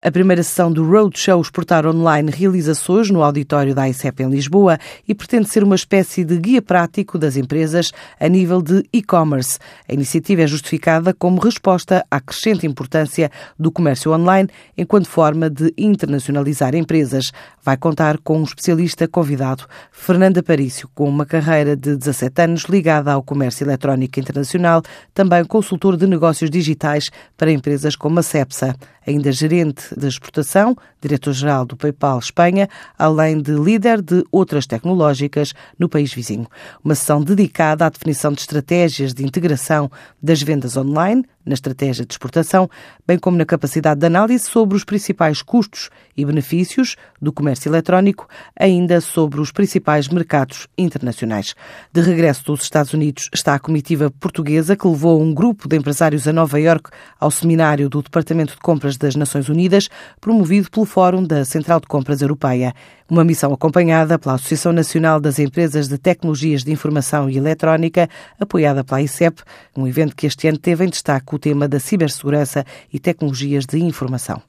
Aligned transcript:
A 0.00 0.12
primeira 0.12 0.44
sessão 0.44 0.70
do 0.70 0.88
Roadshow 0.88 1.40
Exportar 1.40 1.84
Online 1.84 2.30
realiza-se 2.30 2.88
hoje 2.88 3.12
no 3.12 3.20
auditório 3.20 3.74
da 3.74 3.88
ICEP 3.88 4.22
em 4.22 4.30
Lisboa 4.30 4.78
e 5.08 5.12
pretende 5.12 5.48
ser 5.48 5.64
uma 5.64 5.74
espécie 5.74 6.24
de 6.24 6.38
guia 6.38 6.62
prático 6.62 7.18
das 7.18 7.36
empresas 7.36 7.90
a 8.20 8.28
nível 8.28 8.62
de 8.62 8.84
e-commerce. 8.92 9.58
A 9.88 9.92
iniciativa 9.92 10.42
é 10.42 10.46
justificada 10.46 11.12
como 11.12 11.40
resposta 11.40 12.06
à 12.08 12.20
crescente 12.20 12.64
importância 12.64 13.28
do 13.58 13.72
comércio 13.72 14.12
online 14.12 14.48
enquanto 14.76 15.08
forma 15.08 15.50
de 15.50 15.74
internacionalizar 15.76 16.76
empresas. 16.76 17.32
Vai 17.60 17.76
contar 17.76 18.18
com 18.18 18.38
um 18.38 18.44
especialista 18.44 19.08
convidado, 19.08 19.66
Fernanda 19.90 20.44
Parício, 20.44 20.88
com 20.94 21.08
uma 21.08 21.26
carreira 21.26 21.74
de 21.74 21.96
17 21.96 22.42
anos 22.42 22.62
ligada 22.66 23.12
ao 23.12 23.20
comércio 23.20 23.64
eletrónico 23.64 24.20
internacional, 24.20 24.80
também 25.12 25.44
consultor 25.44 25.96
de 25.96 26.06
negócios 26.06 26.50
digitais 26.50 27.10
para 27.36 27.50
empresas 27.50 27.96
como 27.96 28.20
a 28.20 28.22
Cepsa, 28.22 28.76
ainda 29.04 29.32
gerente 29.32 29.87
de 29.96 30.06
exportação, 30.06 30.76
diretor-geral 31.00 31.64
do 31.64 31.76
PayPal 31.76 32.18
Espanha, 32.18 32.68
além 32.98 33.40
de 33.40 33.52
líder 33.52 34.02
de 34.02 34.24
outras 34.30 34.66
tecnológicas 34.66 35.54
no 35.78 35.88
país 35.88 36.12
vizinho. 36.12 36.46
Uma 36.84 36.94
sessão 36.94 37.22
dedicada 37.22 37.86
à 37.86 37.88
definição 37.88 38.32
de 38.32 38.40
estratégias 38.40 39.14
de 39.14 39.24
integração 39.24 39.90
das 40.22 40.42
vendas 40.42 40.76
online 40.76 41.24
na 41.48 41.54
estratégia 41.54 42.04
de 42.04 42.12
exportação, 42.12 42.70
bem 43.06 43.18
como 43.18 43.36
na 43.36 43.44
capacidade 43.44 43.98
de 43.98 44.06
análise 44.06 44.44
sobre 44.44 44.76
os 44.76 44.84
principais 44.84 45.42
custos 45.42 45.90
e 46.16 46.24
benefícios 46.24 46.96
do 47.20 47.32
comércio 47.32 47.68
eletrónico, 47.68 48.28
ainda 48.58 49.00
sobre 49.00 49.40
os 49.40 49.50
principais 49.50 50.08
mercados 50.08 50.68
internacionais. 50.76 51.54
De 51.92 52.00
regresso 52.00 52.44
dos 52.44 52.62
Estados 52.62 52.92
Unidos 52.92 53.28
está 53.34 53.54
a 53.54 53.58
comitiva 53.58 54.10
portuguesa 54.10 54.76
que 54.76 54.86
levou 54.86 55.20
um 55.20 55.32
grupo 55.32 55.68
de 55.68 55.76
empresários 55.76 56.28
a 56.28 56.32
Nova 56.32 56.60
Iorque 56.60 56.90
ao 57.18 57.30
seminário 57.30 57.88
do 57.88 58.02
Departamento 58.02 58.54
de 58.54 58.60
Compras 58.60 58.96
das 58.96 59.16
Nações 59.16 59.48
Unidas, 59.48 59.88
promovido 60.20 60.70
pelo 60.70 60.86
Fórum 60.86 61.24
da 61.24 61.44
Central 61.44 61.80
de 61.80 61.86
Compras 61.86 62.20
Europeia. 62.20 62.74
Uma 63.10 63.24
missão 63.24 63.54
acompanhada 63.54 64.18
pela 64.18 64.34
Associação 64.34 64.70
Nacional 64.70 65.18
das 65.18 65.38
Empresas 65.38 65.88
de 65.88 65.96
Tecnologias 65.96 66.62
de 66.62 66.70
Informação 66.70 67.30
e 67.30 67.38
Eletrónica, 67.38 68.06
apoiada 68.38 68.84
pela 68.84 69.00
ICEP, 69.00 69.42
um 69.74 69.86
evento 69.86 70.14
que 70.14 70.26
este 70.26 70.46
ano 70.46 70.58
teve 70.58 70.84
em 70.84 70.90
destaque 70.90 71.34
o 71.34 71.38
tema 71.38 71.66
da 71.66 71.80
cibersegurança 71.80 72.66
e 72.92 72.98
tecnologias 72.98 73.64
de 73.64 73.78
informação. 73.78 74.42